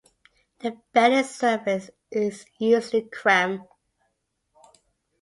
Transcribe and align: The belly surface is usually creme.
The 0.61 0.81
belly 0.93 1.21
surface 1.21 1.91
is 2.09 2.47
usually 2.57 3.03
creme. 3.03 3.65